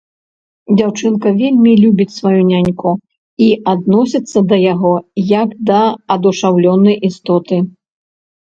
[0.77, 2.93] Дзяўчынка вельмі любіць сваю няньку
[3.49, 4.95] і адносіцца да яго
[5.37, 5.81] як да
[6.19, 7.65] адушаўлёнай істоты.